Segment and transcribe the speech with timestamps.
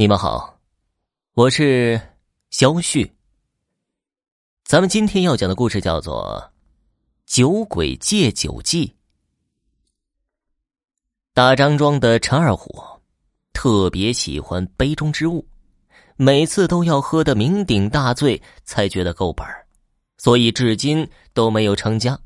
[0.00, 0.60] 你们好，
[1.34, 2.00] 我是
[2.50, 3.16] 肖旭。
[4.64, 6.52] 咱们今天要讲的故事叫做
[7.34, 8.86] 《酒鬼戒酒记》。
[11.34, 12.80] 大张庄的陈二虎
[13.52, 15.44] 特别喜欢杯中之物，
[16.14, 19.44] 每次都要喝得酩酊大醉才觉得够本
[20.16, 22.16] 所以至今都没有成家。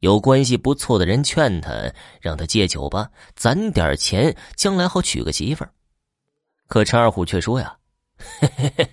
[0.00, 1.70] 有关系不错的人劝他，
[2.20, 5.72] 让他戒酒吧，攒点钱，将来好娶个媳妇儿。
[6.68, 7.76] 可陈二虎却说：“呀，
[8.40, 8.90] 嘿嘿嘿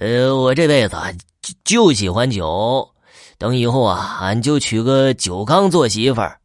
[0.00, 0.96] 呃，我这辈子
[1.40, 2.92] 就就喜欢酒，
[3.38, 6.40] 等以后啊，俺就娶个酒缸做媳妇儿。”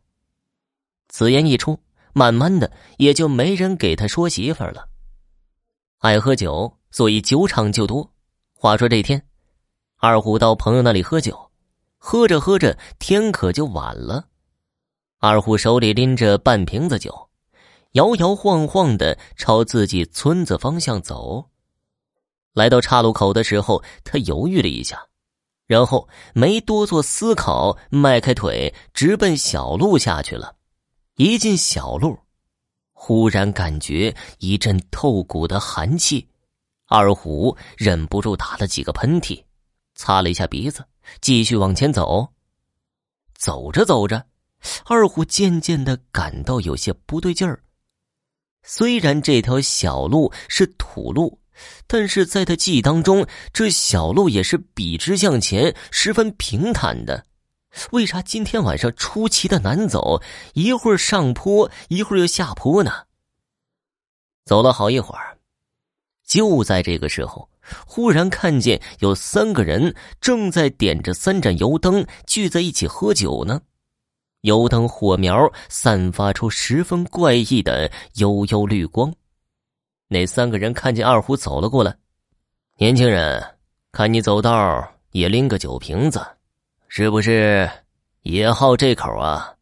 [1.09, 1.79] 此言一出，
[2.13, 4.88] 慢慢的也就没人给他说媳妇儿了。
[5.98, 8.13] 爱喝酒，所以酒场就多。
[8.53, 9.21] 话说这天，
[9.98, 11.51] 二虎到朋友那里喝酒，
[11.98, 14.27] 喝着喝着，天可就晚了。
[15.20, 17.30] 二虎手里拎着半瓶子酒。
[17.94, 21.49] 摇摇晃晃的朝自己村子方向走，
[22.54, 25.07] 来到岔路口的时候，他犹豫了一下，
[25.68, 30.55] 然后没多做思考，迈开腿直奔小路下去了。
[31.15, 32.18] 一进小路，
[32.93, 36.30] 忽然感觉一阵透骨的寒气，
[36.87, 39.43] 二虎忍不住打了几个喷嚏，
[39.96, 40.85] 擦了一下鼻子，
[41.20, 42.30] 继续往前走。
[43.35, 44.26] 走着走着，
[44.85, 47.62] 二虎渐渐的感到有些不对劲儿。
[48.63, 51.40] 虽然这条小路是土路，
[51.87, 57.26] 但是在他记忆当中，这小路也是笔直向前，十分平坦的。
[57.91, 60.21] 为啥今天晚上出奇的难走？
[60.53, 62.91] 一会儿上坡，一会儿又下坡呢？
[64.45, 65.38] 走了好一会儿，
[66.25, 67.50] 就在这个时候，
[67.85, 73.62] 忽然看见有三个人正在点着三盏油灯，聚在一起喝酒呢。
[74.41, 79.13] 油灯火苗散发出十分怪异的幽幽绿光，
[80.07, 81.95] 那三个人看见二虎走了过来。
[82.78, 83.44] 年轻人，
[83.91, 86.25] 看你走道也拎个酒瓶子，
[86.88, 87.69] 是不是
[88.22, 89.53] 也好这口啊？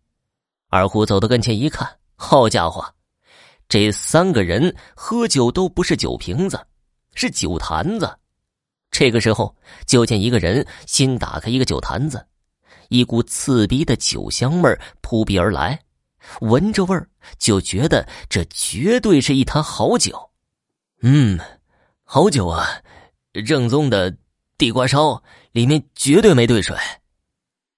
[0.69, 2.85] 二虎走到跟前一看，好家伙，
[3.67, 6.65] 这三个人喝酒都不是酒瓶子，
[7.15, 8.17] 是酒坛子。
[8.91, 9.53] 这个时候，
[9.85, 12.25] 就见一个人新打开一个酒坛子。
[12.89, 15.79] 一股刺鼻的酒香味扑鼻而来，
[16.41, 17.07] 闻着味儿
[17.37, 20.31] 就觉得这绝对是一坛好酒。
[21.01, 21.39] 嗯，
[22.03, 22.67] 好酒啊，
[23.45, 24.17] 正宗的
[24.57, 26.75] 地瓜烧，里面绝对没兑水。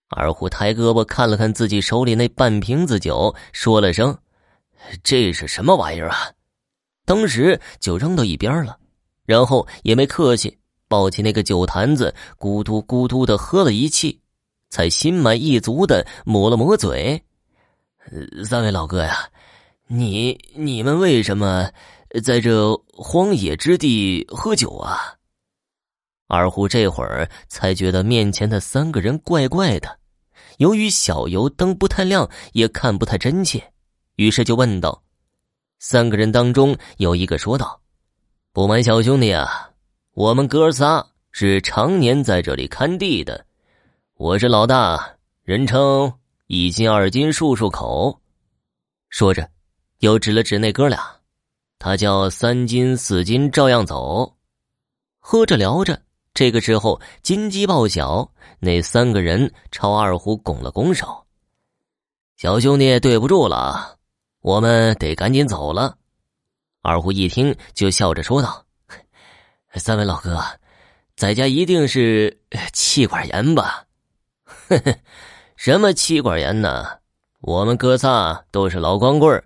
[0.08, 4.18] 二虎抬胳膊看了看自己手里那半瓶子酒，说了声
[5.04, 6.32] ：“这是什么玩意儿啊？”
[7.06, 8.78] 当时就扔到一边了，
[9.26, 10.58] 然后也没客气，
[10.88, 14.21] 抱起那个酒坛子，咕嘟咕嘟的喝了一气。
[14.72, 17.22] 才心满意足的抹了抹嘴，
[18.46, 19.30] 三位老哥呀，
[19.88, 21.70] 你你们为什么
[22.24, 25.16] 在这荒野之地喝酒啊？
[26.28, 30.00] 二虎这会儿才觉得面前的三个人怪怪的，
[30.58, 33.62] 由于小油灯不太亮，也看不太真切，
[34.16, 35.04] 于是就问道
[35.80, 37.82] ：“三个人当中有一个说道，
[38.54, 39.72] 不瞒小兄弟啊，
[40.14, 43.46] 我们哥仨是常年在这里看地的。”
[44.24, 46.14] 我是老大，人称
[46.46, 48.22] 一斤二斤漱漱口。
[49.10, 49.50] 说着，
[49.98, 51.04] 又指了指那哥俩，
[51.80, 54.32] 他叫三斤四斤照样走。
[55.18, 56.00] 喝着聊着，
[56.36, 61.26] 这个时候金鸡报晓，那三个人朝二虎拱了拱手
[62.38, 63.98] ：“小兄弟，对不住了，
[64.42, 65.98] 我们得赶紧走了。”
[66.84, 68.64] 二虎一听，就笑着说道
[69.78, 70.40] ：“三位老哥，
[71.16, 72.40] 在家一定是
[72.72, 73.84] 气管炎吧？”
[74.72, 74.98] 呵呵，
[75.58, 76.86] 什么妻管严呢？
[77.42, 79.44] 我们哥仨都是老光棍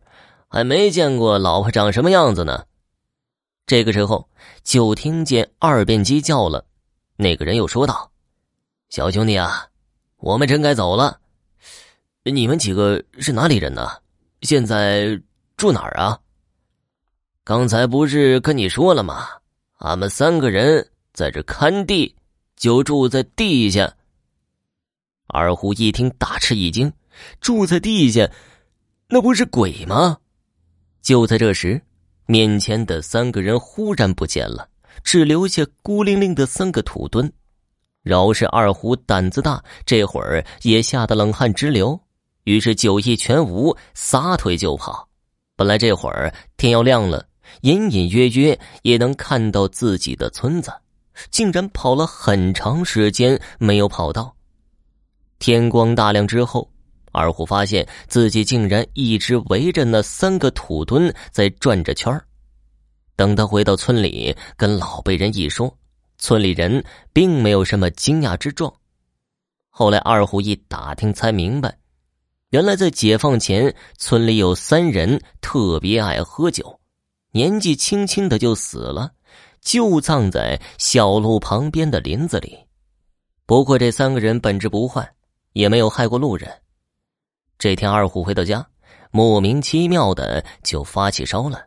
[0.48, 2.64] 还没见过老婆长什么样子呢。
[3.66, 4.30] 这个时候，
[4.64, 6.64] 就听见二便鸡叫了。
[7.16, 8.12] 那个人又说道
[8.90, 9.66] ：“小兄弟啊，
[10.18, 11.20] 我们真该走了。
[12.22, 13.90] 你们几个是哪里人呢？
[14.42, 15.20] 现在
[15.58, 16.20] 住哪儿啊？
[17.44, 19.28] 刚才不是跟你说了吗？
[19.80, 22.16] 俺们三个人在这看地，
[22.56, 23.92] 就住在地下。”
[25.28, 26.92] 二虎一听，大吃一惊，
[27.42, 28.30] 住在地下，
[29.10, 30.18] 那不是鬼吗？
[31.02, 31.82] 就在这时，
[32.26, 34.70] 面前的三个人忽然不见了，
[35.04, 37.32] 只留下孤零零的三个土墩。
[38.04, 42.00] 饶是二虎胆子大，这会儿也吓得冷汗直流，
[42.44, 45.08] 于是酒意全无，撒腿就跑。
[45.56, 47.28] 本来这会儿天要亮了，
[47.62, 50.72] 隐隐约约也能看到自己的村子，
[51.32, 54.35] 竟然跑了很长时间没有跑到。
[55.40, 56.70] 天光大亮之后，
[57.12, 62.20] 二虎发现自己竟然一直围着那三个土墩在转着圈
[63.16, 65.74] 等他回到村里，跟老辈人一说，
[66.18, 66.84] 村里人
[67.14, 68.74] 并没有什么惊讶之状。
[69.70, 71.78] 后来二虎一打听才明白，
[72.50, 76.80] 原来在解放前，村里有三人特别爱喝酒，
[77.32, 79.12] 年纪轻轻的就死了，
[79.62, 82.58] 就葬在小路旁边的林子里。
[83.46, 85.10] 不过这三个人本质不坏，
[85.56, 86.52] 也没有害过路人。
[87.58, 88.68] 这天二虎回到家，
[89.10, 91.66] 莫名其妙的就发起烧了，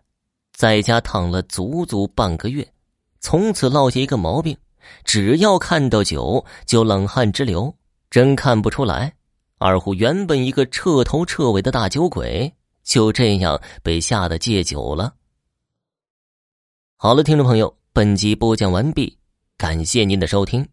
[0.53, 2.71] 在家躺了足足半个月，
[3.19, 4.57] 从此落下一个毛病，
[5.05, 7.75] 只要看到酒就冷汗直流。
[8.11, 9.15] 真看不出来，
[9.59, 15.15] 二虎原本一个彻头彻尾的大酒鬼，就这样被吓得戒酒了。
[16.97, 19.19] 好了，听众朋友，本集播讲完毕，
[19.57, 20.67] 感谢您的收听。